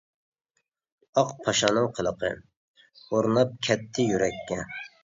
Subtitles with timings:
[1.21, 2.33] ئاق پاشانىڭ قىلىقى،
[3.05, 4.65] ئورناپ كەتتى يۈرەككە.